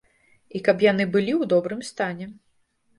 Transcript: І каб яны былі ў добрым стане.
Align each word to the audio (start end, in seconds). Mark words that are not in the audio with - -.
І 0.59 0.61
каб 0.69 0.77
яны 0.85 1.07
былі 1.17 1.37
ў 1.37 1.43
добрым 1.55 1.87
стане. 1.95 2.33